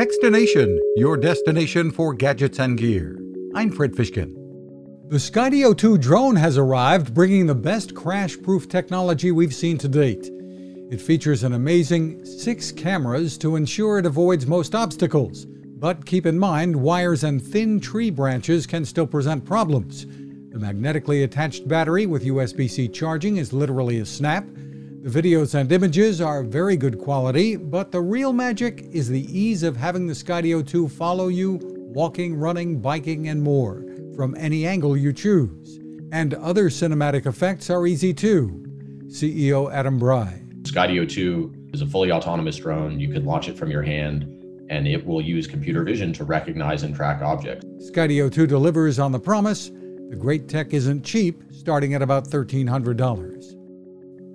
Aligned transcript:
Techstination, 0.00 0.78
your 0.96 1.18
destination 1.18 1.90
for 1.90 2.14
gadgets 2.14 2.58
and 2.58 2.78
gear. 2.78 3.20
I'm 3.54 3.70
Fred 3.70 3.92
Fishkin. 3.92 4.32
The 5.10 5.18
Skydio 5.18 5.76
2 5.76 5.98
drone 5.98 6.36
has 6.36 6.56
arrived, 6.56 7.12
bringing 7.12 7.46
the 7.46 7.54
best 7.54 7.94
crash 7.94 8.40
proof 8.40 8.66
technology 8.66 9.30
we've 9.30 9.54
seen 9.54 9.76
to 9.76 9.88
date. 9.88 10.30
It 10.90 11.02
features 11.02 11.42
an 11.42 11.52
amazing 11.52 12.24
six 12.24 12.72
cameras 12.72 13.36
to 13.38 13.56
ensure 13.56 13.98
it 13.98 14.06
avoids 14.06 14.46
most 14.46 14.74
obstacles. 14.74 15.44
But 15.44 16.06
keep 16.06 16.24
in 16.24 16.38
mind, 16.38 16.74
wires 16.74 17.22
and 17.22 17.42
thin 17.42 17.78
tree 17.78 18.08
branches 18.08 18.66
can 18.66 18.86
still 18.86 19.06
present 19.06 19.44
problems. 19.44 20.06
The 20.06 20.58
magnetically 20.58 21.24
attached 21.24 21.68
battery 21.68 22.06
with 22.06 22.24
USB 22.24 22.70
C 22.70 22.88
charging 22.88 23.36
is 23.36 23.52
literally 23.52 23.98
a 23.98 24.06
snap. 24.06 24.46
The 25.02 25.08
videos 25.08 25.54
and 25.54 25.72
images 25.72 26.20
are 26.20 26.42
very 26.42 26.76
good 26.76 26.98
quality, 26.98 27.56
but 27.56 27.90
the 27.90 28.02
real 28.02 28.34
magic 28.34 28.84
is 28.92 29.08
the 29.08 29.24
ease 29.34 29.62
of 29.62 29.74
having 29.74 30.06
the 30.06 30.12
Skydio 30.12 30.66
2 30.66 30.90
follow 30.90 31.28
you 31.28 31.58
walking, 31.62 32.34
running, 32.34 32.80
biking, 32.80 33.28
and 33.28 33.42
more 33.42 33.82
from 34.14 34.36
any 34.36 34.66
angle 34.66 34.98
you 34.98 35.14
choose. 35.14 35.78
And 36.12 36.34
other 36.34 36.68
cinematic 36.68 37.24
effects 37.24 37.70
are 37.70 37.86
easy 37.86 38.12
too. 38.12 38.62
CEO 39.06 39.72
Adam 39.72 39.98
Bry. 39.98 40.42
Skydio 40.64 41.08
2 41.08 41.70
is 41.72 41.80
a 41.80 41.86
fully 41.86 42.12
autonomous 42.12 42.58
drone. 42.58 43.00
You 43.00 43.10
can 43.10 43.24
launch 43.24 43.48
it 43.48 43.56
from 43.56 43.70
your 43.70 43.82
hand 43.82 44.24
and 44.68 44.86
it 44.86 45.06
will 45.06 45.22
use 45.22 45.46
computer 45.46 45.82
vision 45.82 46.12
to 46.12 46.24
recognize 46.24 46.82
and 46.82 46.94
track 46.94 47.22
objects. 47.22 47.64
Skydio 47.90 48.30
2 48.30 48.46
delivers 48.46 48.98
on 48.98 49.12
the 49.12 49.18
promise. 49.18 49.70
The 50.10 50.16
great 50.18 50.46
tech 50.46 50.74
isn't 50.74 51.04
cheap, 51.04 51.42
starting 51.52 51.94
at 51.94 52.02
about 52.02 52.28
$1,300. 52.28 53.59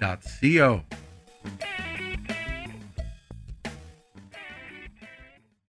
co 0.00 0.84